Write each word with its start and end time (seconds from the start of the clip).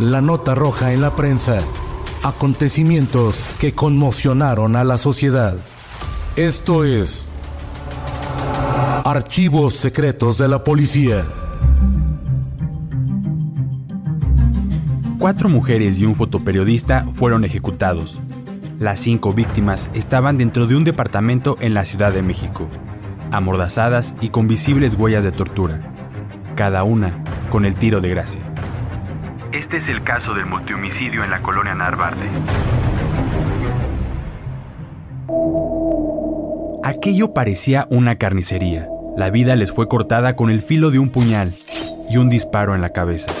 La 0.00 0.20
nota 0.20 0.56
roja 0.56 0.92
en 0.92 1.00
la 1.00 1.14
prensa. 1.14 1.60
Acontecimientos 2.24 3.46
que 3.60 3.74
conmocionaron 3.74 4.74
a 4.74 4.82
la 4.82 4.98
sociedad. 4.98 5.54
Esto 6.34 6.84
es 6.84 7.28
Archivos 9.04 9.74
Secretos 9.74 10.36
de 10.38 10.48
la 10.48 10.64
Policía. 10.64 11.22
Cuatro 15.20 15.48
mujeres 15.48 16.00
y 16.00 16.06
un 16.06 16.16
fotoperiodista 16.16 17.06
fueron 17.14 17.44
ejecutados. 17.44 18.18
Las 18.80 18.98
cinco 18.98 19.32
víctimas 19.32 19.92
estaban 19.94 20.38
dentro 20.38 20.66
de 20.66 20.74
un 20.74 20.82
departamento 20.82 21.56
en 21.60 21.72
la 21.72 21.84
Ciudad 21.84 22.12
de 22.12 22.22
México, 22.22 22.66
amordazadas 23.30 24.16
y 24.20 24.30
con 24.30 24.48
visibles 24.48 24.94
huellas 24.94 25.22
de 25.22 25.30
tortura, 25.30 25.94
cada 26.56 26.82
una 26.82 27.22
con 27.48 27.64
el 27.64 27.76
tiro 27.76 28.00
de 28.00 28.08
gracia. 28.08 28.53
Este 29.74 29.90
es 29.90 29.96
el 29.96 30.04
caso 30.04 30.34
del 30.34 30.46
multihomicidio 30.46 31.24
en 31.24 31.30
la 31.30 31.42
colonia 31.42 31.74
Narvarte. 31.74 32.28
Aquello 36.84 37.34
parecía 37.34 37.88
una 37.90 38.14
carnicería. 38.14 38.88
La 39.16 39.30
vida 39.30 39.56
les 39.56 39.72
fue 39.72 39.88
cortada 39.88 40.36
con 40.36 40.48
el 40.48 40.60
filo 40.62 40.92
de 40.92 41.00
un 41.00 41.10
puñal 41.10 41.52
y 42.08 42.18
un 42.18 42.28
disparo 42.28 42.76
en 42.76 42.82
la 42.82 42.90
cabeza. 42.90 43.34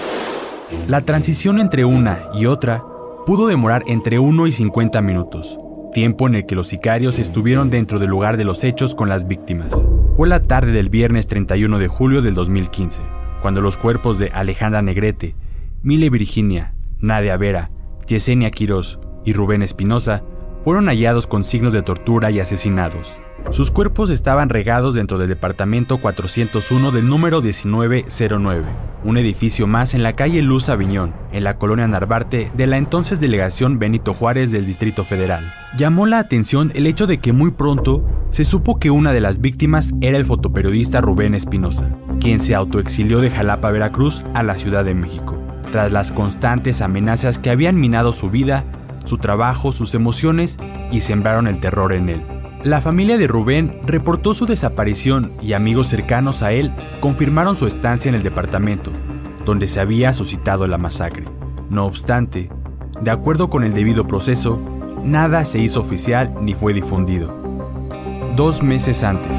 La 0.88 1.02
transición 1.02 1.60
entre 1.60 1.84
una 1.84 2.24
y 2.34 2.46
otra 2.46 2.82
pudo 3.26 3.46
demorar 3.46 3.84
entre 3.86 4.18
1 4.18 4.48
y 4.48 4.50
50 4.50 5.02
minutos, 5.02 5.56
tiempo 5.92 6.26
en 6.26 6.34
el 6.34 6.46
que 6.46 6.56
los 6.56 6.66
sicarios 6.66 7.20
estuvieron 7.20 7.70
dentro 7.70 8.00
del 8.00 8.10
lugar 8.10 8.38
de 8.38 8.44
los 8.44 8.64
hechos 8.64 8.96
con 8.96 9.08
las 9.08 9.28
víctimas. 9.28 9.72
Fue 10.16 10.26
la 10.26 10.42
tarde 10.42 10.72
del 10.72 10.88
viernes 10.88 11.28
31 11.28 11.78
de 11.78 11.86
julio 11.86 12.22
del 12.22 12.34
2015, 12.34 13.02
cuando 13.40 13.60
los 13.60 13.76
cuerpos 13.76 14.18
de 14.18 14.30
Alejandra 14.30 14.82
Negrete, 14.82 15.36
Mile 15.84 16.08
Virginia, 16.08 16.72
Nadia 16.98 17.36
Vera, 17.36 17.70
Yesenia 18.06 18.50
Quirós 18.50 18.98
y 19.22 19.34
Rubén 19.34 19.60
Espinosa 19.60 20.24
fueron 20.64 20.86
hallados 20.86 21.26
con 21.26 21.44
signos 21.44 21.74
de 21.74 21.82
tortura 21.82 22.30
y 22.30 22.40
asesinados. 22.40 23.12
Sus 23.50 23.70
cuerpos 23.70 24.08
estaban 24.08 24.48
regados 24.48 24.94
dentro 24.94 25.18
del 25.18 25.28
departamento 25.28 25.98
401 25.98 26.90
del 26.90 27.06
número 27.06 27.42
1909, 27.42 28.64
un 29.04 29.18
edificio 29.18 29.66
más 29.66 29.92
en 29.92 30.02
la 30.02 30.14
calle 30.14 30.40
Luz 30.40 30.70
Aviñón, 30.70 31.12
en 31.32 31.44
la 31.44 31.58
colonia 31.58 31.86
Narvarte 31.86 32.50
de 32.56 32.66
la 32.66 32.78
entonces 32.78 33.20
delegación 33.20 33.78
Benito 33.78 34.14
Juárez 34.14 34.52
del 34.52 34.64
Distrito 34.64 35.04
Federal. 35.04 35.44
Llamó 35.76 36.06
la 36.06 36.18
atención 36.18 36.72
el 36.74 36.86
hecho 36.86 37.06
de 37.06 37.18
que 37.18 37.34
muy 37.34 37.50
pronto 37.50 38.08
se 38.30 38.44
supo 38.44 38.78
que 38.78 38.90
una 38.90 39.12
de 39.12 39.20
las 39.20 39.38
víctimas 39.42 39.92
era 40.00 40.16
el 40.16 40.24
fotoperiodista 40.24 41.02
Rubén 41.02 41.34
Espinosa, 41.34 41.90
quien 42.20 42.40
se 42.40 42.54
autoexilió 42.54 43.20
de 43.20 43.30
Jalapa, 43.30 43.70
Veracruz, 43.70 44.24
a 44.32 44.42
la 44.42 44.56
Ciudad 44.56 44.86
de 44.86 44.94
México 44.94 45.33
tras 45.70 45.92
las 45.92 46.12
constantes 46.12 46.80
amenazas 46.80 47.38
que 47.38 47.50
habían 47.50 47.78
minado 47.78 48.12
su 48.12 48.30
vida, 48.30 48.64
su 49.04 49.18
trabajo, 49.18 49.72
sus 49.72 49.94
emociones 49.94 50.58
y 50.90 51.00
sembraron 51.00 51.46
el 51.46 51.60
terror 51.60 51.92
en 51.92 52.08
él. 52.08 52.22
La 52.64 52.80
familia 52.80 53.18
de 53.18 53.26
Rubén 53.26 53.80
reportó 53.84 54.32
su 54.32 54.46
desaparición 54.46 55.32
y 55.42 55.52
amigos 55.52 55.88
cercanos 55.88 56.42
a 56.42 56.52
él 56.52 56.72
confirmaron 57.00 57.56
su 57.56 57.66
estancia 57.66 58.08
en 58.08 58.14
el 58.14 58.22
departamento, 58.22 58.90
donde 59.44 59.68
se 59.68 59.80
había 59.80 60.14
suscitado 60.14 60.66
la 60.66 60.78
masacre. 60.78 61.24
No 61.68 61.84
obstante, 61.84 62.48
de 63.02 63.10
acuerdo 63.10 63.50
con 63.50 63.64
el 63.64 63.74
debido 63.74 64.06
proceso, 64.06 64.58
nada 65.04 65.44
se 65.44 65.58
hizo 65.58 65.80
oficial 65.80 66.34
ni 66.40 66.54
fue 66.54 66.72
difundido. 66.72 67.34
Dos 68.34 68.62
meses 68.62 69.02
antes. 69.02 69.38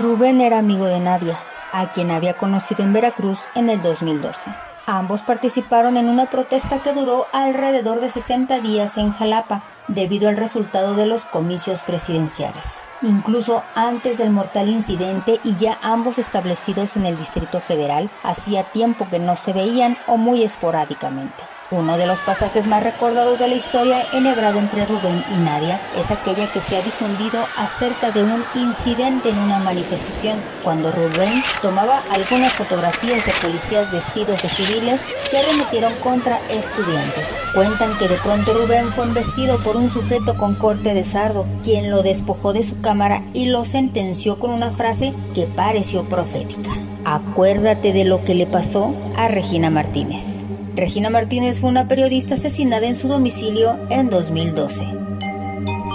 Rubén 0.00 0.40
era 0.40 0.58
amigo 0.58 0.86
de 0.86 1.00
Nadia, 1.00 1.36
a 1.74 1.90
quien 1.90 2.10
había 2.10 2.34
conocido 2.34 2.84
en 2.84 2.92
Veracruz 2.92 3.40
en 3.54 3.68
el 3.68 3.82
2012. 3.82 4.54
Ambos 4.86 5.22
participaron 5.22 5.96
en 5.96 6.08
una 6.08 6.26
protesta 6.26 6.82
que 6.82 6.92
duró 6.92 7.26
alrededor 7.32 8.00
de 8.00 8.10
60 8.10 8.60
días 8.60 8.98
en 8.98 9.12
Jalapa, 9.12 9.62
debido 9.88 10.28
al 10.28 10.36
resultado 10.36 10.94
de 10.94 11.06
los 11.06 11.26
comicios 11.26 11.82
presidenciales. 11.82 12.88
Incluso 13.02 13.62
antes 13.74 14.18
del 14.18 14.30
mortal 14.30 14.68
incidente 14.68 15.40
y 15.42 15.56
ya 15.56 15.78
ambos 15.82 16.18
establecidos 16.18 16.96
en 16.96 17.06
el 17.06 17.16
Distrito 17.16 17.60
Federal, 17.60 18.10
hacía 18.22 18.70
tiempo 18.70 19.08
que 19.08 19.18
no 19.18 19.36
se 19.36 19.52
veían 19.52 19.96
o 20.06 20.16
muy 20.16 20.42
esporádicamente. 20.42 21.53
Uno 21.70 21.96
de 21.96 22.06
los 22.06 22.20
pasajes 22.20 22.66
más 22.66 22.84
recordados 22.84 23.38
de 23.38 23.48
la 23.48 23.54
historia 23.54 24.06
enhebrado 24.12 24.58
entre 24.58 24.84
Rubén 24.84 25.24
y 25.34 25.38
Nadia 25.38 25.80
es 25.96 26.10
aquella 26.10 26.52
que 26.52 26.60
se 26.60 26.76
ha 26.76 26.82
difundido 26.82 27.40
acerca 27.56 28.10
de 28.10 28.22
un 28.22 28.44
incidente 28.54 29.30
en 29.30 29.38
una 29.38 29.58
manifestación, 29.60 30.38
cuando 30.62 30.92
Rubén 30.92 31.42
tomaba 31.62 32.02
algunas 32.10 32.52
fotografías 32.52 33.24
de 33.24 33.32
policías 33.40 33.90
vestidos 33.90 34.42
de 34.42 34.50
civiles 34.50 35.06
que 35.30 35.38
arremetieron 35.38 35.94
contra 36.02 36.38
estudiantes. 36.50 37.38
Cuentan 37.54 37.96
que 37.96 38.08
de 38.08 38.18
pronto 38.18 38.52
Rubén 38.52 38.92
fue 38.92 39.04
embestido 39.04 39.58
por 39.62 39.78
un 39.78 39.88
sujeto 39.88 40.36
con 40.36 40.56
corte 40.56 40.92
de 40.92 41.04
sardo, 41.04 41.46
quien 41.62 41.90
lo 41.90 42.02
despojó 42.02 42.52
de 42.52 42.62
su 42.62 42.82
cámara 42.82 43.22
y 43.32 43.46
lo 43.46 43.64
sentenció 43.64 44.38
con 44.38 44.50
una 44.50 44.70
frase 44.70 45.14
que 45.34 45.46
pareció 45.46 46.06
profética. 46.10 46.70
Acuérdate 47.06 47.94
de 47.94 48.04
lo 48.04 48.22
que 48.22 48.34
le 48.34 48.46
pasó 48.46 48.94
a 49.16 49.28
Regina 49.28 49.70
Martínez. 49.70 50.53
Regina 50.76 51.08
Martínez 51.08 51.60
fue 51.60 51.70
una 51.70 51.86
periodista 51.86 52.34
asesinada 52.34 52.86
en 52.86 52.96
su 52.96 53.06
domicilio 53.06 53.78
en 53.90 54.10
2012. 54.10 54.84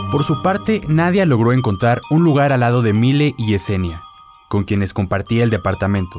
Por 0.09 0.23
su 0.23 0.41
parte, 0.41 0.81
Nadia 0.87 1.25
logró 1.25 1.51
encontrar 1.51 1.99
un 2.09 2.23
lugar 2.23 2.53
al 2.53 2.61
lado 2.61 2.81
de 2.81 2.93
Mile 2.93 3.35
y 3.37 3.51
Yesenia, 3.51 4.01
con 4.47 4.63
quienes 4.63 4.93
compartía 4.93 5.43
el 5.43 5.49
departamento, 5.49 6.17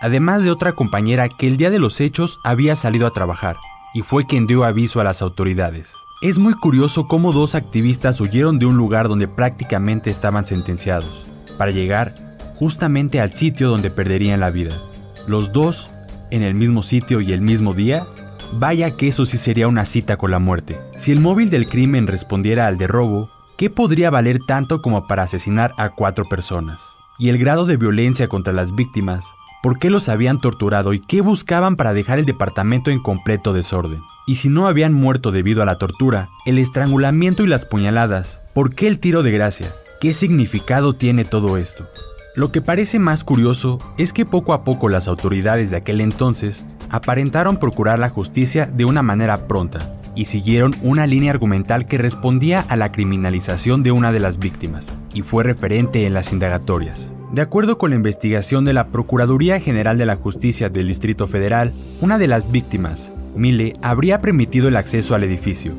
además 0.00 0.42
de 0.42 0.50
otra 0.50 0.72
compañera 0.72 1.28
que 1.28 1.46
el 1.46 1.58
día 1.58 1.68
de 1.68 1.78
los 1.78 2.00
hechos 2.00 2.40
había 2.44 2.76
salido 2.76 3.06
a 3.06 3.12
trabajar 3.12 3.56
y 3.92 4.00
fue 4.00 4.26
quien 4.26 4.46
dio 4.46 4.64
aviso 4.64 5.00
a 5.00 5.04
las 5.04 5.20
autoridades. 5.20 5.92
Es 6.22 6.38
muy 6.38 6.54
curioso 6.54 7.06
cómo 7.06 7.32
dos 7.32 7.54
activistas 7.54 8.20
huyeron 8.22 8.58
de 8.58 8.64
un 8.66 8.78
lugar 8.78 9.08
donde 9.08 9.28
prácticamente 9.28 10.10
estaban 10.10 10.46
sentenciados, 10.46 11.30
para 11.58 11.72
llegar 11.72 12.14
justamente 12.56 13.20
al 13.20 13.34
sitio 13.34 13.68
donde 13.68 13.90
perderían 13.90 14.40
la 14.40 14.50
vida. 14.50 14.80
Los 15.26 15.52
dos 15.52 15.90
en 16.30 16.42
el 16.42 16.54
mismo 16.54 16.82
sitio 16.82 17.20
y 17.20 17.32
el 17.32 17.40
mismo 17.40 17.74
día? 17.74 18.06
Vaya 18.52 18.96
que 18.96 19.08
eso 19.08 19.26
sí 19.26 19.38
sería 19.38 19.68
una 19.68 19.84
cita 19.84 20.16
con 20.16 20.30
la 20.30 20.38
muerte. 20.38 20.76
Si 20.96 21.12
el 21.12 21.20
móvil 21.20 21.50
del 21.50 21.68
crimen 21.68 22.06
respondiera 22.06 22.66
al 22.66 22.78
de 22.78 22.86
robo, 22.86 23.30
¿qué 23.56 23.70
podría 23.70 24.10
valer 24.10 24.38
tanto 24.46 24.80
como 24.80 25.06
para 25.06 25.24
asesinar 25.24 25.72
a 25.76 25.90
cuatro 25.90 26.24
personas? 26.24 26.80
Y 27.18 27.28
el 27.28 27.38
grado 27.38 27.66
de 27.66 27.76
violencia 27.76 28.28
contra 28.28 28.52
las 28.52 28.74
víctimas, 28.74 29.26
¿por 29.62 29.78
qué 29.78 29.90
los 29.90 30.08
habían 30.08 30.40
torturado 30.40 30.94
y 30.94 31.00
qué 31.00 31.20
buscaban 31.20 31.76
para 31.76 31.92
dejar 31.92 32.18
el 32.18 32.24
departamento 32.24 32.90
en 32.90 33.00
completo 33.00 33.52
desorden? 33.52 34.00
Y 34.26 34.36
si 34.36 34.48
no 34.48 34.66
habían 34.66 34.94
muerto 34.94 35.30
debido 35.30 35.62
a 35.62 35.66
la 35.66 35.78
tortura, 35.78 36.28
el 36.46 36.58
estrangulamiento 36.58 37.42
y 37.42 37.48
las 37.48 37.64
puñaladas, 37.64 38.40
¿por 38.54 38.74
qué 38.74 38.88
el 38.88 38.98
tiro 38.98 39.22
de 39.22 39.32
gracia? 39.32 39.72
¿Qué 40.00 40.14
significado 40.14 40.94
tiene 40.94 41.24
todo 41.24 41.56
esto? 41.56 41.88
Lo 42.38 42.52
que 42.52 42.62
parece 42.62 43.00
más 43.00 43.24
curioso 43.24 43.80
es 43.98 44.12
que 44.12 44.24
poco 44.24 44.52
a 44.52 44.62
poco 44.62 44.88
las 44.88 45.08
autoridades 45.08 45.72
de 45.72 45.76
aquel 45.78 46.00
entonces 46.00 46.64
aparentaron 46.88 47.56
procurar 47.56 47.98
la 47.98 48.10
justicia 48.10 48.66
de 48.66 48.84
una 48.84 49.02
manera 49.02 49.48
pronta 49.48 49.98
y 50.14 50.26
siguieron 50.26 50.72
una 50.82 51.08
línea 51.08 51.32
argumental 51.32 51.88
que 51.88 51.98
respondía 51.98 52.64
a 52.68 52.76
la 52.76 52.92
criminalización 52.92 53.82
de 53.82 53.90
una 53.90 54.12
de 54.12 54.20
las 54.20 54.38
víctimas 54.38 54.92
y 55.12 55.22
fue 55.22 55.42
referente 55.42 56.06
en 56.06 56.14
las 56.14 56.32
indagatorias. 56.32 57.10
De 57.32 57.42
acuerdo 57.42 57.76
con 57.76 57.90
la 57.90 57.96
investigación 57.96 58.64
de 58.64 58.72
la 58.72 58.86
Procuraduría 58.86 59.58
General 59.58 59.98
de 59.98 60.06
la 60.06 60.14
Justicia 60.14 60.68
del 60.68 60.86
Distrito 60.86 61.26
Federal, 61.26 61.72
una 62.00 62.18
de 62.18 62.28
las 62.28 62.52
víctimas, 62.52 63.10
Mile, 63.34 63.74
habría 63.82 64.20
permitido 64.20 64.68
el 64.68 64.76
acceso 64.76 65.16
al 65.16 65.24
edificio, 65.24 65.72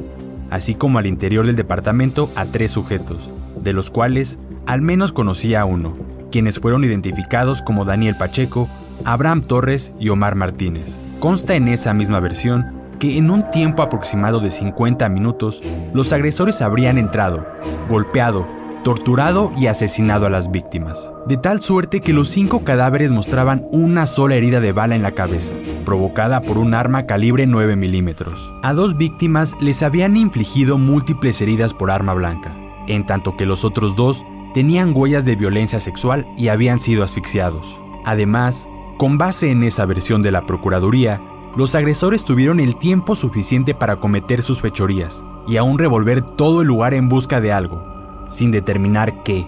así 0.50 0.76
como 0.76 1.00
al 1.00 1.06
interior 1.06 1.46
del 1.46 1.56
departamento 1.56 2.30
a 2.36 2.44
tres 2.44 2.72
sujetos, 2.72 3.30
de 3.64 3.72
los 3.72 3.90
cuales 3.90 4.38
al 4.66 4.82
menos 4.82 5.14
conocía 5.14 5.64
uno, 5.64 6.19
quienes 6.30 6.60
fueron 6.60 6.84
identificados 6.84 7.62
como 7.62 7.86
Daniel 7.86 8.16
Pacheco, 8.16 8.70
Abraham 9.06 9.42
Torres 9.42 9.92
y 10.00 10.10
Omar 10.10 10.36
Martínez. 10.36 10.96
Consta 11.20 11.56
en 11.56 11.68
esa 11.68 11.94
misma 11.94 12.20
versión 12.20 12.80
que 13.00 13.18
en 13.18 13.32
un 13.32 13.50
tiempo 13.50 13.82
aproximado 13.82 14.40
de 14.40 14.52
50 14.52 15.08
minutos, 15.10 15.62
los 15.94 16.12
agresores 16.14 16.62
habrían 16.62 16.98
entrado, 16.98 17.46
golpeado, 17.90 18.46
torturado 18.84 19.52
y 19.58 19.68
asesinado 19.68 20.26
a 20.26 20.30
las 20.30 20.52
víctimas, 20.52 21.12
de 21.28 21.38
tal 21.38 21.62
suerte 21.62 22.02
que 22.02 22.14
los 22.14 22.30
cinco 22.30 22.64
cadáveres 22.64 23.12
mostraban 23.12 23.66
una 23.72 24.06
sola 24.06 24.36
herida 24.36 24.60
de 24.60 24.72
bala 24.72 24.96
en 24.96 25.04
la 25.04 25.12
cabeza, 25.12 25.54
provocada 25.86 26.42
por 26.42 26.58
un 26.58 26.74
arma 26.74 27.06
calibre 27.06 27.46
9 27.46 27.76
milímetros. 27.76 28.40
A 28.64 28.74
dos 28.74 28.98
víctimas 28.98 29.54
les 29.62 29.84
habían 29.84 30.18
infligido 30.18 30.78
múltiples 30.78 31.42
heridas 31.42 31.74
por 31.74 31.92
arma 31.92 32.14
blanca, 32.14 32.56
en 32.88 33.06
tanto 33.06 33.36
que 33.38 33.46
los 33.46 33.66
otros 33.66 33.96
dos 33.96 34.26
tenían 34.54 34.94
huellas 34.96 35.26
de 35.26 35.36
violencia 35.36 35.80
sexual 35.80 36.28
y 36.38 36.48
habían 36.48 36.80
sido 36.80 37.04
asfixiados. 37.04 37.80
Además, 38.06 38.68
con 38.98 39.18
base 39.18 39.52
en 39.52 39.64
esa 39.64 39.86
versión 39.86 40.22
de 40.22 40.32
la 40.32 40.46
Procuraduría, 40.46 41.22
los 41.56 41.76
agresores 41.76 42.24
tuvieron 42.24 42.60
el 42.60 42.78
tiempo 42.78 43.16
suficiente 43.16 43.74
para 43.74 43.98
cometer 43.98 44.44
sus 44.44 44.62
fechorías 44.62 45.24
y 45.48 45.58
aún 45.58 45.80
revolver 45.80 46.22
todo 46.22 46.62
el 46.62 46.68
lugar 46.68 46.94
en 46.94 47.10
busca 47.10 47.42
de 47.42 47.52
algo, 47.52 47.84
sin 48.28 48.52
determinar 48.52 49.24
qué. 49.24 49.48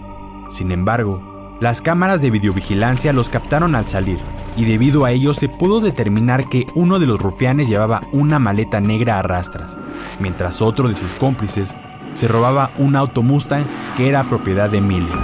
Sin 0.50 0.72
embargo, 0.72 1.22
las 1.60 1.80
cámaras 1.80 2.20
de 2.20 2.30
videovigilancia 2.30 3.12
los 3.12 3.28
captaron 3.28 3.74
al 3.74 3.86
salir, 3.86 4.18
y 4.56 4.64
debido 4.64 5.04
a 5.04 5.12
ello 5.12 5.32
se 5.32 5.48
pudo 5.48 5.80
determinar 5.80 6.48
que 6.48 6.66
uno 6.74 6.98
de 6.98 7.06
los 7.06 7.20
rufianes 7.20 7.68
llevaba 7.68 8.00
una 8.10 8.38
maleta 8.38 8.80
negra 8.80 9.18
a 9.18 9.22
rastras, 9.22 9.78
mientras 10.18 10.60
otro 10.60 10.88
de 10.88 10.96
sus 10.96 11.14
cómplices 11.14 11.76
se 12.14 12.28
robaba 12.28 12.70
un 12.78 12.96
auto 12.96 13.22
Mustang 13.22 13.64
que 13.96 14.08
era 14.08 14.24
propiedad 14.24 14.70
de 14.70 14.78
Emilio. 14.78 15.14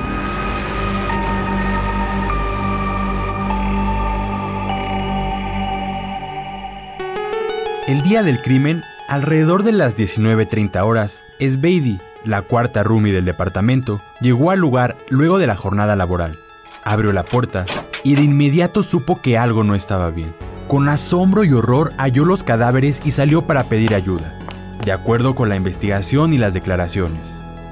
El 7.88 8.02
día 8.02 8.22
del 8.22 8.42
crimen, 8.42 8.82
alrededor 9.08 9.62
de 9.62 9.72
las 9.72 9.96
19.30 9.96 10.84
horas, 10.84 11.22
Sbeidi, 11.40 11.98
la 12.22 12.42
cuarta 12.42 12.82
roomie 12.82 13.14
del 13.14 13.24
departamento, 13.24 13.98
llegó 14.20 14.50
al 14.50 14.58
lugar 14.58 14.98
luego 15.08 15.38
de 15.38 15.46
la 15.46 15.56
jornada 15.56 15.96
laboral. 15.96 16.36
Abrió 16.84 17.14
la 17.14 17.24
puerta 17.24 17.64
y 18.04 18.14
de 18.14 18.22
inmediato 18.22 18.82
supo 18.82 19.22
que 19.22 19.38
algo 19.38 19.64
no 19.64 19.74
estaba 19.74 20.10
bien. 20.10 20.34
Con 20.66 20.90
asombro 20.90 21.44
y 21.44 21.52
horror 21.54 21.94
halló 21.96 22.26
los 22.26 22.44
cadáveres 22.44 23.00
y 23.06 23.10
salió 23.12 23.40
para 23.40 23.64
pedir 23.64 23.94
ayuda, 23.94 24.37
de 24.84 24.92
acuerdo 24.92 25.34
con 25.34 25.48
la 25.48 25.56
investigación 25.56 26.32
y 26.32 26.38
las 26.38 26.54
declaraciones. 26.54 27.20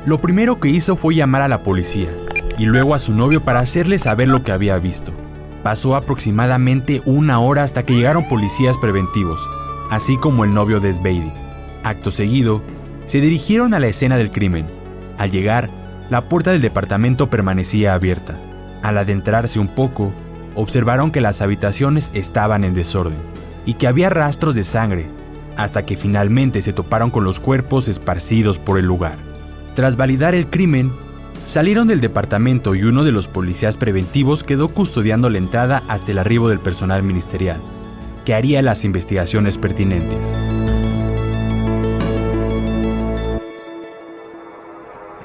Lo 0.04 0.20
primero 0.20 0.60
que 0.60 0.68
hizo 0.68 0.96
fue 0.96 1.14
llamar 1.14 1.42
a 1.42 1.48
la 1.48 1.62
policía 1.62 2.08
y 2.58 2.64
luego 2.64 2.94
a 2.94 2.98
su 2.98 3.12
novio 3.12 3.40
para 3.40 3.60
hacerle 3.60 3.98
saber 3.98 4.28
lo 4.28 4.42
que 4.42 4.52
había 4.52 4.78
visto. 4.78 5.12
Pasó 5.62 5.96
aproximadamente 5.96 7.02
una 7.06 7.40
hora 7.40 7.64
hasta 7.64 7.84
que 7.84 7.94
llegaron 7.94 8.28
policías 8.28 8.76
preventivos, 8.78 9.40
así 9.90 10.16
como 10.16 10.44
el 10.44 10.54
novio 10.54 10.80
de 10.80 10.92
Sbeidi. 10.92 11.32
Acto 11.82 12.10
seguido, 12.10 12.62
se 13.06 13.20
dirigieron 13.20 13.74
a 13.74 13.78
la 13.78 13.88
escena 13.88 14.16
del 14.16 14.30
crimen. 14.30 14.66
Al 15.18 15.30
llegar, 15.30 15.68
la 16.10 16.22
puerta 16.22 16.52
del 16.52 16.62
departamento 16.62 17.28
permanecía 17.28 17.94
abierta. 17.94 18.34
Al 18.82 18.98
adentrarse 18.98 19.58
un 19.58 19.68
poco, 19.68 20.12
observaron 20.54 21.10
que 21.10 21.20
las 21.20 21.40
habitaciones 21.40 22.10
estaban 22.14 22.64
en 22.64 22.74
desorden 22.74 23.18
y 23.64 23.74
que 23.74 23.88
había 23.88 24.08
rastros 24.08 24.54
de 24.54 24.62
sangre, 24.64 25.06
hasta 25.56 25.84
que 25.84 25.96
finalmente 25.96 26.62
se 26.62 26.72
toparon 26.72 27.10
con 27.10 27.24
los 27.24 27.40
cuerpos 27.40 27.88
esparcidos 27.88 28.58
por 28.58 28.78
el 28.78 28.86
lugar. 28.86 29.16
Tras 29.74 29.96
validar 29.96 30.34
el 30.34 30.46
crimen, 30.46 30.90
salieron 31.46 31.88
del 31.88 32.00
departamento 32.00 32.74
y 32.74 32.84
uno 32.84 33.04
de 33.04 33.12
los 33.12 33.28
policías 33.28 33.76
preventivos 33.76 34.44
quedó 34.44 34.68
custodiando 34.68 35.30
la 35.30 35.38
entrada 35.38 35.82
hasta 35.88 36.12
el 36.12 36.18
arribo 36.18 36.48
del 36.48 36.60
personal 36.60 37.02
ministerial 37.02 37.60
que 38.26 38.34
haría 38.34 38.60
las 38.60 38.84
investigaciones 38.84 39.56
pertinentes. 39.56 40.55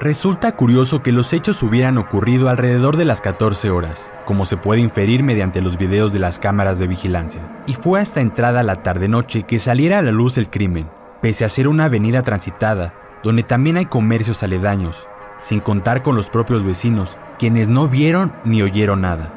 Resulta 0.02 0.56
curioso 0.56 1.00
que 1.00 1.12
los 1.12 1.32
hechos 1.32 1.62
hubieran 1.62 1.96
ocurrido 1.96 2.48
alrededor 2.48 2.96
de 2.96 3.04
las 3.04 3.20
14 3.20 3.70
horas, 3.70 4.10
como 4.24 4.46
se 4.46 4.56
puede 4.56 4.80
inferir 4.80 5.22
mediante 5.22 5.62
los 5.62 5.78
videos 5.78 6.12
de 6.12 6.18
las 6.18 6.40
cámaras 6.40 6.80
de 6.80 6.88
vigilancia, 6.88 7.40
y 7.68 7.74
fue 7.74 8.00
hasta 8.00 8.20
entrada 8.20 8.64
la 8.64 8.82
tarde-noche 8.82 9.44
que 9.44 9.60
saliera 9.60 9.98
a 9.98 10.02
la 10.02 10.10
luz 10.10 10.38
el 10.38 10.50
crimen, 10.50 10.90
pese 11.20 11.44
a 11.44 11.48
ser 11.48 11.68
una 11.68 11.84
avenida 11.84 12.24
transitada, 12.24 12.94
donde 13.22 13.44
también 13.44 13.76
hay 13.76 13.86
comercios 13.86 14.42
aledaños, 14.42 15.06
sin 15.38 15.60
contar 15.60 16.02
con 16.02 16.16
los 16.16 16.28
propios 16.28 16.64
vecinos, 16.64 17.16
quienes 17.38 17.68
no 17.68 17.86
vieron 17.86 18.32
ni 18.44 18.60
oyeron 18.60 19.02
nada. 19.02 19.32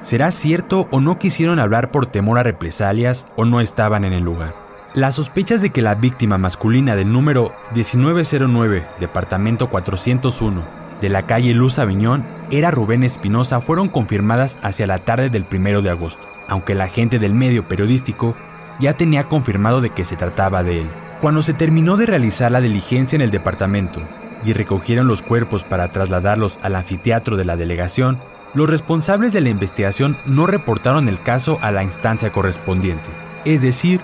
¿Será 0.00 0.32
cierto 0.32 0.88
o 0.90 1.00
no 1.00 1.20
quisieron 1.20 1.60
hablar 1.60 1.92
por 1.92 2.06
temor 2.06 2.40
a 2.40 2.42
represalias 2.42 3.28
o 3.36 3.44
no 3.44 3.60
estaban 3.60 4.04
en 4.04 4.14
el 4.14 4.24
lugar? 4.24 4.67
Las 4.98 5.14
sospechas 5.14 5.62
de 5.62 5.70
que 5.70 5.80
la 5.80 5.94
víctima 5.94 6.38
masculina 6.38 6.96
del 6.96 7.12
número 7.12 7.54
1909, 7.72 8.84
departamento 8.98 9.70
401, 9.70 10.64
de 11.00 11.08
la 11.08 11.24
calle 11.24 11.54
Luz 11.54 11.78
Aviñón, 11.78 12.26
era 12.50 12.72
Rubén 12.72 13.04
Espinosa 13.04 13.60
fueron 13.60 13.90
confirmadas 13.90 14.58
hacia 14.60 14.88
la 14.88 14.98
tarde 14.98 15.30
del 15.30 15.46
1 15.48 15.82
de 15.82 15.90
agosto, 15.90 16.28
aunque 16.48 16.74
la 16.74 16.88
gente 16.88 17.20
del 17.20 17.32
medio 17.32 17.68
periodístico 17.68 18.34
ya 18.80 18.94
tenía 18.94 19.28
confirmado 19.28 19.80
de 19.80 19.90
que 19.90 20.04
se 20.04 20.16
trataba 20.16 20.64
de 20.64 20.80
él. 20.80 20.90
Cuando 21.20 21.42
se 21.42 21.54
terminó 21.54 21.96
de 21.96 22.06
realizar 22.06 22.50
la 22.50 22.60
diligencia 22.60 23.14
en 23.14 23.22
el 23.22 23.30
departamento 23.30 24.02
y 24.44 24.52
recogieron 24.52 25.06
los 25.06 25.22
cuerpos 25.22 25.62
para 25.62 25.92
trasladarlos 25.92 26.58
al 26.60 26.74
anfiteatro 26.74 27.36
de 27.36 27.44
la 27.44 27.56
delegación, 27.56 28.18
los 28.52 28.68
responsables 28.68 29.32
de 29.32 29.42
la 29.42 29.50
investigación 29.50 30.16
no 30.26 30.48
reportaron 30.48 31.06
el 31.06 31.22
caso 31.22 31.60
a 31.62 31.70
la 31.70 31.84
instancia 31.84 32.32
correspondiente, 32.32 33.10
es 33.44 33.62
decir, 33.62 34.00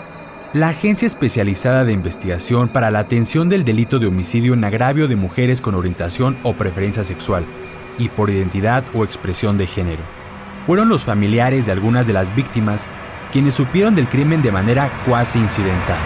la 0.55 0.69
Agencia 0.69 1.07
Especializada 1.07 1.85
de 1.85 1.93
Investigación 1.93 2.69
para 2.69 2.93
la 2.93 3.01
Atención 3.01 3.49
del 3.49 3.65
Delito 3.65 3.99
de 3.99 4.07
Homicidio 4.07 4.55
en 4.55 4.63
Agravio 4.63 5.09
de 5.09 5.17
Mujeres 5.17 5.61
con 5.61 5.75
Orientación 5.75 6.39
o 6.45 6.53
Preferencia 6.53 7.03
Sexual 7.03 7.45
y 7.99 8.09
por 8.09 8.31
identidad 8.31 8.85
o 8.95 9.03
expresión 9.03 9.59
de 9.59 9.67
género. 9.67 10.05
Fueron 10.65 10.89
los 10.89 11.03
familiares 11.03 11.67
de 11.67 11.73
algunas 11.73 12.07
de 12.07 12.13
las 12.13 12.33
víctimas 12.37 12.87
quienes 13.33 13.57
supieron 13.57 13.97
del 13.97 14.09
crimen 14.09 14.43
de 14.43 14.53
manera 14.53 15.03
cuasi 15.05 15.41
incidental. 15.41 15.99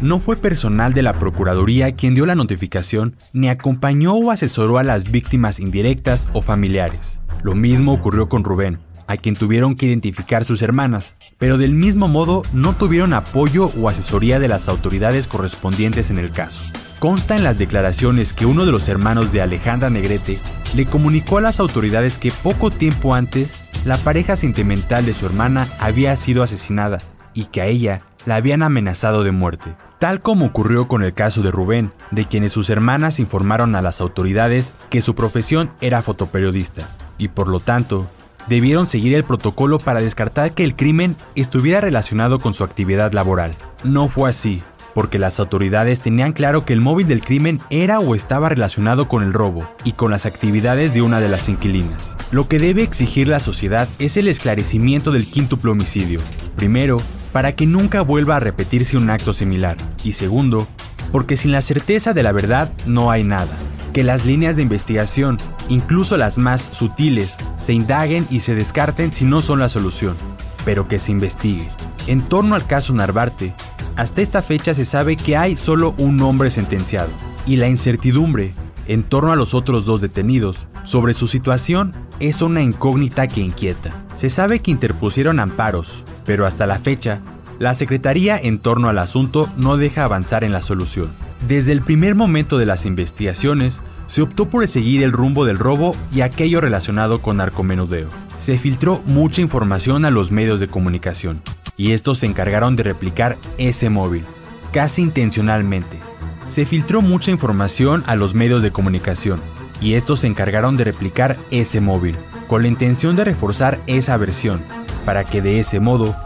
No 0.00 0.20
fue 0.20 0.36
personal 0.36 0.94
de 0.94 1.02
la 1.02 1.12
Procuraduría 1.12 1.92
quien 1.92 2.14
dio 2.14 2.24
la 2.24 2.34
notificación, 2.34 3.14
ni 3.34 3.50
acompañó 3.50 4.14
o 4.14 4.30
asesoró 4.30 4.78
a 4.78 4.84
las 4.84 5.10
víctimas 5.10 5.60
indirectas 5.60 6.26
o 6.32 6.40
familiares. 6.40 7.20
Lo 7.44 7.54
mismo 7.54 7.92
ocurrió 7.92 8.30
con 8.30 8.42
Rubén, 8.42 8.78
a 9.06 9.18
quien 9.18 9.36
tuvieron 9.36 9.74
que 9.74 9.84
identificar 9.84 10.46
sus 10.46 10.62
hermanas, 10.62 11.14
pero 11.36 11.58
del 11.58 11.74
mismo 11.74 12.08
modo 12.08 12.42
no 12.54 12.72
tuvieron 12.74 13.12
apoyo 13.12 13.66
o 13.78 13.90
asesoría 13.90 14.38
de 14.38 14.48
las 14.48 14.66
autoridades 14.66 15.26
correspondientes 15.26 16.08
en 16.08 16.18
el 16.18 16.30
caso. 16.30 16.62
Consta 17.00 17.36
en 17.36 17.44
las 17.44 17.58
declaraciones 17.58 18.32
que 18.32 18.46
uno 18.46 18.64
de 18.64 18.72
los 18.72 18.88
hermanos 18.88 19.30
de 19.30 19.42
Alejandra 19.42 19.90
Negrete 19.90 20.38
le 20.74 20.86
comunicó 20.86 21.36
a 21.36 21.42
las 21.42 21.60
autoridades 21.60 22.16
que 22.16 22.32
poco 22.32 22.70
tiempo 22.70 23.14
antes 23.14 23.54
la 23.84 23.98
pareja 23.98 24.36
sentimental 24.36 25.04
de 25.04 25.12
su 25.12 25.26
hermana 25.26 25.68
había 25.78 26.16
sido 26.16 26.42
asesinada 26.42 26.96
y 27.34 27.44
que 27.44 27.60
a 27.60 27.66
ella 27.66 28.00
la 28.24 28.36
habían 28.36 28.62
amenazado 28.62 29.22
de 29.22 29.32
muerte, 29.32 29.74
tal 29.98 30.22
como 30.22 30.46
ocurrió 30.46 30.88
con 30.88 31.02
el 31.02 31.12
caso 31.12 31.42
de 31.42 31.50
Rubén, 31.50 31.92
de 32.10 32.24
quienes 32.24 32.54
sus 32.54 32.70
hermanas 32.70 33.20
informaron 33.20 33.74
a 33.74 33.82
las 33.82 34.00
autoridades 34.00 34.72
que 34.88 35.02
su 35.02 35.14
profesión 35.14 35.68
era 35.82 36.00
fotoperiodista, 36.00 36.88
y 37.18 37.28
por 37.28 37.48
lo 37.48 37.60
tanto, 37.60 38.06
debieron 38.48 38.86
seguir 38.86 39.14
el 39.14 39.24
protocolo 39.24 39.78
para 39.78 40.00
descartar 40.00 40.52
que 40.52 40.64
el 40.64 40.76
crimen 40.76 41.16
estuviera 41.34 41.80
relacionado 41.80 42.38
con 42.38 42.54
su 42.54 42.64
actividad 42.64 43.12
laboral. 43.12 43.52
No 43.82 44.08
fue 44.08 44.30
así, 44.30 44.62
porque 44.94 45.18
las 45.18 45.40
autoridades 45.40 46.00
tenían 46.00 46.32
claro 46.32 46.64
que 46.64 46.72
el 46.72 46.80
móvil 46.80 47.08
del 47.08 47.22
crimen 47.22 47.60
era 47.70 47.98
o 47.98 48.14
estaba 48.14 48.48
relacionado 48.48 49.08
con 49.08 49.22
el 49.22 49.32
robo 49.32 49.68
y 49.82 49.92
con 49.92 50.10
las 50.10 50.24
actividades 50.24 50.94
de 50.94 51.02
una 51.02 51.20
de 51.20 51.28
las 51.28 51.48
inquilinas. 51.48 52.16
Lo 52.30 52.48
que 52.48 52.58
debe 52.58 52.82
exigir 52.82 53.28
la 53.28 53.40
sociedad 53.40 53.88
es 53.98 54.16
el 54.16 54.28
esclarecimiento 54.28 55.10
del 55.10 55.26
quíntuplo 55.26 55.72
homicidio. 55.72 56.20
Primero, 56.56 56.98
para 57.32 57.52
que 57.52 57.66
nunca 57.66 58.02
vuelva 58.02 58.36
a 58.36 58.40
repetirse 58.40 58.96
un 58.96 59.10
acto 59.10 59.32
similar. 59.32 59.76
Y 60.04 60.12
segundo, 60.12 60.68
porque 61.10 61.36
sin 61.36 61.52
la 61.52 61.62
certeza 61.62 62.12
de 62.12 62.22
la 62.22 62.32
verdad 62.32 62.72
no 62.86 63.10
hay 63.10 63.24
nada. 63.24 63.56
Que 63.94 64.04
las 64.04 64.26
líneas 64.26 64.56
de 64.56 64.62
investigación, 64.62 65.38
incluso 65.70 66.18
las 66.18 66.36
más 66.36 66.60
sutiles, 66.60 67.36
se 67.56 67.72
indaguen 67.72 68.26
y 68.28 68.40
se 68.40 68.54
descarten 68.54 69.12
si 69.12 69.24
no 69.24 69.40
son 69.40 69.60
la 69.60 69.70
solución. 69.70 70.16
pero 70.64 70.88
que 70.88 70.98
se 70.98 71.12
investigue. 71.12 71.68
En 72.06 72.22
torno 72.22 72.54
al 72.54 72.66
caso 72.66 72.94
Narvarte, 72.94 73.54
hasta 73.96 74.22
esta 74.22 74.42
fecha 74.42 74.74
se 74.74 74.84
sabe 74.84 75.16
que 75.16 75.36
hay 75.36 75.56
solo 75.56 75.94
un 75.98 76.20
hombre 76.22 76.50
sentenciado, 76.50 77.10
y 77.46 77.56
la 77.56 77.68
incertidumbre 77.68 78.54
en 78.86 79.02
torno 79.02 79.32
a 79.32 79.36
los 79.36 79.54
otros 79.54 79.84
dos 79.84 80.00
detenidos 80.00 80.66
sobre 80.84 81.14
su 81.14 81.26
situación 81.26 81.92
es 82.20 82.42
una 82.42 82.62
incógnita 82.62 83.28
que 83.28 83.40
inquieta. 83.40 83.92
Se 84.16 84.28
sabe 84.28 84.60
que 84.60 84.70
interpusieron 84.70 85.40
amparos, 85.40 86.04
pero 86.24 86.46
hasta 86.46 86.66
la 86.66 86.78
fecha, 86.78 87.20
la 87.58 87.74
Secretaría 87.74 88.38
en 88.38 88.58
torno 88.58 88.88
al 88.88 88.98
asunto 88.98 89.48
no 89.56 89.76
deja 89.76 90.04
avanzar 90.04 90.44
en 90.44 90.52
la 90.52 90.62
solución. 90.62 91.10
Desde 91.48 91.72
el 91.72 91.82
primer 91.82 92.14
momento 92.14 92.56
de 92.56 92.64
las 92.64 92.86
investigaciones, 92.86 93.82
se 94.06 94.22
optó 94.22 94.48
por 94.48 94.66
seguir 94.66 95.02
el 95.02 95.12
rumbo 95.12 95.44
del 95.44 95.58
robo 95.58 95.94
y 96.10 96.22
aquello 96.22 96.62
relacionado 96.62 97.20
con 97.20 97.36
narcomenudeo. 97.36 98.08
Se 98.38 98.56
filtró 98.56 99.02
mucha 99.04 99.42
información 99.42 100.06
a 100.06 100.10
los 100.10 100.30
medios 100.30 100.58
de 100.58 100.68
comunicación, 100.68 101.42
y 101.76 101.92
estos 101.92 102.18
se 102.18 102.26
encargaron 102.26 102.76
de 102.76 102.84
replicar 102.84 103.36
ese 103.58 103.90
móvil, 103.90 104.24
casi 104.72 105.02
intencionalmente. 105.02 105.98
Se 106.46 106.64
filtró 106.64 107.02
mucha 107.02 107.30
información 107.30 108.04
a 108.06 108.16
los 108.16 108.34
medios 108.34 108.62
de 108.62 108.70
comunicación, 108.70 109.40
y 109.82 109.94
estos 109.94 110.20
se 110.20 110.28
encargaron 110.28 110.78
de 110.78 110.84
replicar 110.84 111.36
ese 111.50 111.80
móvil, 111.80 112.16
con 112.48 112.62
la 112.62 112.68
intención 112.68 113.16
de 113.16 113.24
reforzar 113.24 113.80
esa 113.86 114.16
versión, 114.16 114.62
para 115.04 115.24
que 115.24 115.42
de 115.42 115.60
ese 115.60 115.78
modo 115.78 116.16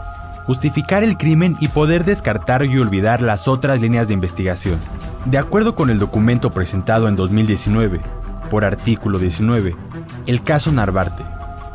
justificar 0.45 1.03
el 1.03 1.17
crimen 1.17 1.57
y 1.59 1.67
poder 1.67 2.05
descartar 2.05 2.63
y 2.63 2.77
olvidar 2.79 3.21
las 3.21 3.49
otras 3.49 3.81
líneas 3.81 4.07
de 4.07 4.13
investigación. 4.13 4.79
De 5.25 5.37
acuerdo 5.37 5.75
con 5.75 5.89
el 5.89 5.99
documento 5.99 6.51
presentado 6.51 7.07
en 7.07 7.15
2019, 7.15 7.99
por 8.49 8.63
artículo 8.63 9.19
19, 9.19 9.75
el 10.25 10.43
caso 10.43 10.71
Narvarte, 10.71 11.23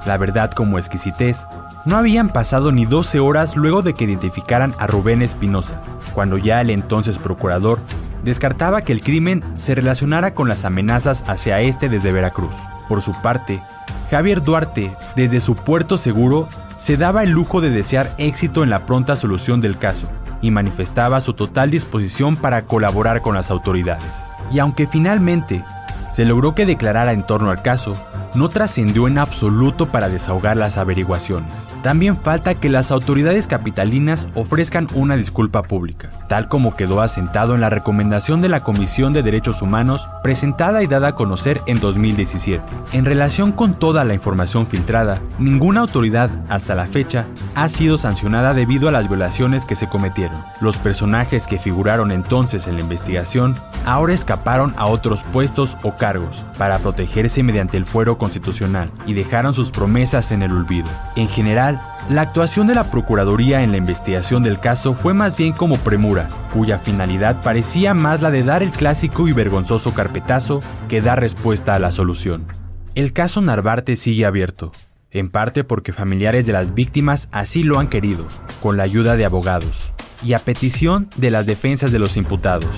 la 0.06 0.16
verdad 0.16 0.50
como 0.52 0.78
exquisitez, 0.78 1.46
no 1.84 1.96
habían 1.96 2.30
pasado 2.30 2.72
ni 2.72 2.86
12 2.86 3.20
horas 3.20 3.54
luego 3.54 3.82
de 3.82 3.92
que 3.92 4.04
identificaran 4.04 4.74
a 4.78 4.86
Rubén 4.86 5.20
Espinosa, 5.20 5.80
cuando 6.14 6.38
ya 6.38 6.62
el 6.62 6.70
entonces 6.70 7.18
procurador 7.18 7.78
descartaba 8.24 8.80
que 8.80 8.92
el 8.92 9.02
crimen 9.02 9.44
se 9.56 9.74
relacionara 9.74 10.34
con 10.34 10.48
las 10.48 10.64
amenazas 10.64 11.22
hacia 11.26 11.60
este 11.60 11.90
desde 11.90 12.12
Veracruz. 12.12 12.54
Por 12.88 13.02
su 13.02 13.12
parte, 13.20 13.62
Javier 14.10 14.42
Duarte, 14.42 14.96
desde 15.16 15.40
su 15.40 15.54
puerto 15.54 15.98
seguro, 15.98 16.48
se 16.78 16.96
daba 16.96 17.22
el 17.22 17.30
lujo 17.30 17.60
de 17.60 17.68
desear 17.68 18.14
éxito 18.16 18.64
en 18.64 18.70
la 18.70 18.86
pronta 18.86 19.16
solución 19.16 19.60
del 19.60 19.76
caso 19.76 20.08
y 20.44 20.50
manifestaba 20.50 21.22
su 21.22 21.32
total 21.32 21.70
disposición 21.70 22.36
para 22.36 22.66
colaborar 22.66 23.22
con 23.22 23.34
las 23.34 23.50
autoridades. 23.50 24.12
Y 24.52 24.58
aunque 24.58 24.86
finalmente 24.86 25.64
se 26.10 26.26
logró 26.26 26.54
que 26.54 26.66
declarara 26.66 27.12
en 27.12 27.26
torno 27.26 27.50
al 27.50 27.62
caso, 27.62 27.94
no 28.34 28.48
trascendió 28.48 29.08
en 29.08 29.18
absoluto 29.18 29.86
para 29.86 30.08
desahogar 30.08 30.56
las 30.56 30.76
averiguaciones. 30.76 31.50
También 31.82 32.16
falta 32.16 32.54
que 32.54 32.70
las 32.70 32.90
autoridades 32.90 33.46
capitalinas 33.46 34.28
ofrezcan 34.34 34.88
una 34.94 35.16
disculpa 35.16 35.62
pública, 35.62 36.10
tal 36.28 36.48
como 36.48 36.76
quedó 36.76 37.02
asentado 37.02 37.54
en 37.54 37.60
la 37.60 37.68
recomendación 37.68 38.40
de 38.40 38.48
la 38.48 38.64
Comisión 38.64 39.12
de 39.12 39.22
Derechos 39.22 39.60
Humanos 39.60 40.08
presentada 40.22 40.82
y 40.82 40.86
dada 40.86 41.08
a 41.08 41.14
conocer 41.14 41.60
en 41.66 41.80
2017. 41.80 42.64
En 42.92 43.04
relación 43.04 43.52
con 43.52 43.74
toda 43.74 44.04
la 44.04 44.14
información 44.14 44.66
filtrada, 44.66 45.20
ninguna 45.38 45.80
autoridad 45.80 46.30
hasta 46.48 46.74
la 46.74 46.86
fecha 46.86 47.26
ha 47.54 47.68
sido 47.68 47.98
sancionada 47.98 48.54
debido 48.54 48.88
a 48.88 48.92
las 48.92 49.08
violaciones 49.08 49.66
que 49.66 49.76
se 49.76 49.88
cometieron. 49.88 50.42
Los 50.60 50.78
personajes 50.78 51.46
que 51.46 51.58
figuraron 51.58 52.12
entonces 52.12 52.66
en 52.66 52.76
la 52.76 52.82
investigación 52.82 53.56
ahora 53.84 54.14
escaparon 54.14 54.74
a 54.78 54.86
otros 54.86 55.22
puestos 55.32 55.76
o 55.82 55.96
cargos 55.96 56.42
para 56.56 56.78
protegerse 56.78 57.42
mediante 57.42 57.76
el 57.76 57.84
fuero 57.84 58.16
constitucional 58.24 58.90
y 59.06 59.12
dejaron 59.12 59.52
sus 59.52 59.70
promesas 59.70 60.32
en 60.32 60.42
el 60.42 60.52
olvido. 60.52 60.88
En 61.14 61.28
general, 61.28 61.82
la 62.08 62.22
actuación 62.22 62.66
de 62.66 62.74
la 62.74 62.90
Procuraduría 62.90 63.62
en 63.62 63.70
la 63.70 63.76
investigación 63.76 64.42
del 64.42 64.60
caso 64.60 64.94
fue 64.94 65.12
más 65.12 65.36
bien 65.36 65.52
como 65.52 65.76
premura, 65.76 66.28
cuya 66.54 66.78
finalidad 66.78 67.42
parecía 67.42 67.92
más 67.92 68.22
la 68.22 68.30
de 68.30 68.42
dar 68.42 68.62
el 68.62 68.70
clásico 68.70 69.28
y 69.28 69.34
vergonzoso 69.34 69.92
carpetazo 69.92 70.62
que 70.88 71.02
dar 71.02 71.20
respuesta 71.20 71.74
a 71.74 71.78
la 71.78 71.92
solución. 71.92 72.46
El 72.94 73.12
caso 73.12 73.42
Narvarte 73.42 73.94
sigue 73.96 74.24
abierto, 74.24 74.72
en 75.10 75.28
parte 75.28 75.64
porque 75.64 75.92
familiares 75.92 76.46
de 76.46 76.54
las 76.54 76.72
víctimas 76.72 77.28
así 77.30 77.62
lo 77.62 77.78
han 77.78 77.88
querido, 77.88 78.26
con 78.62 78.78
la 78.78 78.84
ayuda 78.84 79.16
de 79.16 79.26
abogados, 79.26 79.92
y 80.24 80.32
a 80.32 80.38
petición 80.38 81.10
de 81.16 81.30
las 81.30 81.44
defensas 81.44 81.92
de 81.92 81.98
los 81.98 82.16
imputados. 82.16 82.70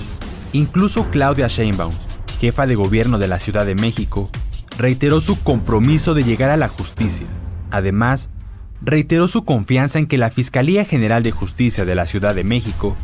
Incluso 0.51 1.05
Claudia 1.09 1.47
Sheinbaum, 1.47 1.93
jefa 2.41 2.67
de 2.67 2.75
gobierno 2.75 3.17
de 3.17 3.29
la 3.29 3.39
Ciudad 3.39 3.65
de 3.65 3.75
México, 3.75 4.29
reiteró 4.77 5.21
su 5.21 5.41
compromiso 5.41 6.13
de 6.13 6.23
llegar 6.23 6.49
a 6.49 6.57
la 6.57 6.67
justicia. 6.67 7.25
Además, 7.71 8.29
reiteró 8.81 9.27
su 9.27 9.43
confianza 9.43 9.99
en 9.99 10.07
que 10.07 10.17
la 10.17 10.29
Fiscalía 10.29 10.85
General 10.85 11.23
de 11.23 11.31
Justicia 11.31 11.85
de 11.85 11.95
la 11.95 12.05
Ciudad 12.05 12.35
de 12.35 12.43
México 12.43 12.95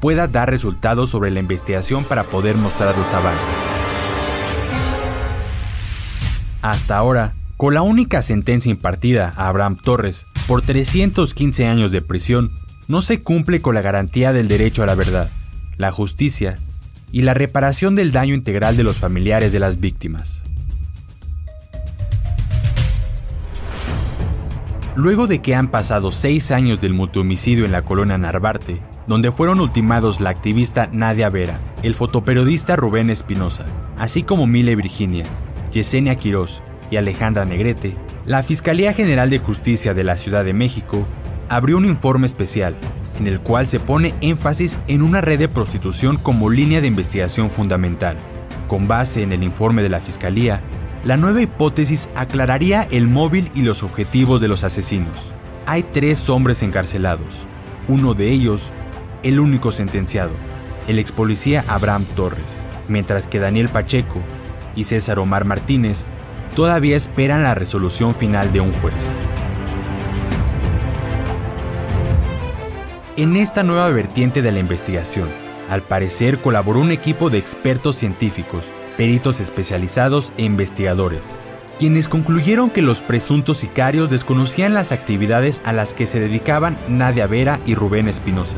pueda 0.00 0.28
dar 0.28 0.50
resultados 0.50 1.10
sobre 1.10 1.30
la 1.30 1.40
investigación 1.40 2.04
para 2.04 2.24
poder 2.24 2.56
mostrar 2.56 2.96
los 2.96 3.12
avances. 3.12 3.46
Hasta 6.62 6.96
ahora, 6.96 7.34
con 7.56 7.74
la 7.74 7.82
única 7.82 8.22
sentencia 8.22 8.70
impartida 8.70 9.32
a 9.36 9.48
Abraham 9.48 9.78
Torres 9.82 10.26
por 10.46 10.62
315 10.62 11.66
años 11.66 11.90
de 11.90 12.02
prisión, 12.02 12.52
no 12.88 13.02
se 13.02 13.20
cumple 13.20 13.60
con 13.60 13.74
la 13.74 13.82
garantía 13.82 14.32
del 14.32 14.48
derecho 14.48 14.82
a 14.82 14.86
la 14.86 14.94
verdad, 14.94 15.30
la 15.76 15.90
justicia 15.90 16.56
y 17.10 17.22
la 17.22 17.34
reparación 17.34 17.94
del 17.94 18.12
daño 18.12 18.34
integral 18.34 18.76
de 18.76 18.84
los 18.84 18.98
familiares 18.98 19.52
de 19.52 19.60
las 19.60 19.80
víctimas. 19.80 20.42
Luego 24.96 25.26
de 25.26 25.40
que 25.40 25.54
han 25.54 25.68
pasado 25.68 26.10
seis 26.10 26.50
años 26.50 26.80
del 26.80 26.94
multihomicidio 26.94 27.66
en 27.66 27.72
la 27.72 27.82
colonia 27.82 28.16
Narvarte, 28.16 28.80
donde 29.06 29.30
fueron 29.30 29.60
ultimados 29.60 30.22
la 30.22 30.30
activista 30.30 30.88
Nadia 30.90 31.28
Vera, 31.28 31.60
el 31.82 31.94
fotoperiodista 31.94 32.76
Rubén 32.76 33.10
Espinosa, 33.10 33.66
así 33.98 34.22
como 34.22 34.46
Mile 34.46 34.74
Virginia, 34.74 35.24
Yesenia 35.70 36.14
Quirós 36.14 36.62
y 36.90 36.96
Alejandra 36.96 37.44
Negrete, 37.44 37.94
la 38.24 38.42
Fiscalía 38.42 38.94
General 38.94 39.28
de 39.28 39.38
Justicia 39.38 39.92
de 39.92 40.02
la 40.02 40.16
Ciudad 40.16 40.46
de 40.46 40.54
México 40.54 41.06
abrió 41.50 41.76
un 41.76 41.84
informe 41.84 42.26
especial 42.26 42.74
en 43.18 43.26
el 43.26 43.40
cual 43.40 43.66
se 43.66 43.80
pone 43.80 44.14
énfasis 44.22 44.78
en 44.88 45.02
una 45.02 45.20
red 45.20 45.38
de 45.38 45.48
prostitución 45.48 46.16
como 46.16 46.48
línea 46.48 46.80
de 46.80 46.86
investigación 46.86 47.50
fundamental. 47.50 48.16
Con 48.66 48.88
base 48.88 49.22
en 49.22 49.32
el 49.32 49.42
informe 49.42 49.82
de 49.82 49.90
la 49.90 50.00
Fiscalía, 50.00 50.62
la 51.06 51.16
nueva 51.16 51.40
hipótesis 51.40 52.10
aclararía 52.16 52.82
el 52.90 53.06
móvil 53.06 53.52
y 53.54 53.62
los 53.62 53.84
objetivos 53.84 54.40
de 54.40 54.48
los 54.48 54.64
asesinos. 54.64 55.14
Hay 55.64 55.84
tres 55.84 56.28
hombres 56.28 56.64
encarcelados, 56.64 57.46
uno 57.86 58.14
de 58.14 58.32
ellos, 58.32 58.72
el 59.22 59.38
único 59.38 59.70
sentenciado, 59.70 60.32
el 60.88 60.98
ex 60.98 61.12
policía 61.12 61.64
Abraham 61.68 62.06
Torres, 62.16 62.44
mientras 62.88 63.28
que 63.28 63.38
Daniel 63.38 63.68
Pacheco 63.68 64.20
y 64.74 64.82
César 64.82 65.20
Omar 65.20 65.44
Martínez 65.44 66.06
todavía 66.56 66.96
esperan 66.96 67.44
la 67.44 67.54
resolución 67.54 68.12
final 68.12 68.52
de 68.52 68.62
un 68.62 68.72
juez. 68.72 68.94
En 73.16 73.36
esta 73.36 73.62
nueva 73.62 73.90
vertiente 73.90 74.42
de 74.42 74.50
la 74.50 74.58
investigación, 74.58 75.28
al 75.70 75.82
parecer 75.82 76.40
colaboró 76.40 76.80
un 76.80 76.90
equipo 76.90 77.30
de 77.30 77.38
expertos 77.38 77.94
científicos 77.94 78.64
peritos 78.96 79.40
especializados 79.40 80.32
e 80.36 80.44
investigadores, 80.44 81.24
quienes 81.78 82.08
concluyeron 82.08 82.70
que 82.70 82.82
los 82.82 83.02
presuntos 83.02 83.58
sicarios 83.58 84.10
desconocían 84.10 84.74
las 84.74 84.92
actividades 84.92 85.60
a 85.64 85.72
las 85.72 85.94
que 85.94 86.06
se 86.06 86.20
dedicaban 86.20 86.78
Nadia 86.88 87.26
Vera 87.26 87.60
y 87.66 87.74
Rubén 87.74 88.08
Espinosa, 88.08 88.56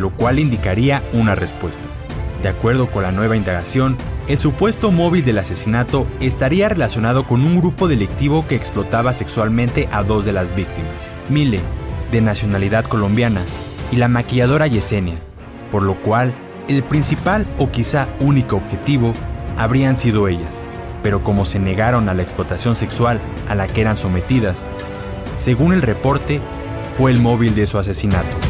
lo 0.00 0.10
cual 0.10 0.38
indicaría 0.38 1.02
una 1.12 1.34
respuesta. 1.34 1.82
De 2.42 2.48
acuerdo 2.48 2.86
con 2.86 3.02
la 3.02 3.12
nueva 3.12 3.36
indagación, 3.36 3.96
el 4.26 4.38
supuesto 4.38 4.92
móvil 4.92 5.24
del 5.24 5.38
asesinato 5.38 6.06
estaría 6.20 6.68
relacionado 6.68 7.26
con 7.26 7.42
un 7.42 7.56
grupo 7.56 7.86
delictivo 7.86 8.46
que 8.46 8.54
explotaba 8.54 9.12
sexualmente 9.12 9.88
a 9.92 10.02
dos 10.04 10.24
de 10.24 10.32
las 10.32 10.54
víctimas, 10.54 10.94
Mile, 11.28 11.60
de 12.10 12.20
nacionalidad 12.20 12.84
colombiana, 12.84 13.42
y 13.92 13.96
la 13.96 14.08
maquilladora 14.08 14.68
Yesenia, 14.68 15.16
por 15.70 15.82
lo 15.82 15.96
cual 15.96 16.32
el 16.68 16.82
principal 16.82 17.46
o 17.58 17.70
quizá 17.70 18.08
único 18.20 18.56
objetivo 18.56 19.12
habrían 19.60 19.98
sido 19.98 20.26
ellas, 20.26 20.56
pero 21.02 21.22
como 21.22 21.44
se 21.44 21.58
negaron 21.58 22.08
a 22.08 22.14
la 22.14 22.22
explotación 22.22 22.76
sexual 22.76 23.20
a 23.46 23.54
la 23.54 23.66
que 23.66 23.82
eran 23.82 23.98
sometidas, 23.98 24.56
según 25.36 25.74
el 25.74 25.82
reporte, 25.82 26.40
fue 26.96 27.10
el 27.10 27.20
móvil 27.20 27.54
de 27.54 27.66
su 27.66 27.76
asesinato. 27.76 28.49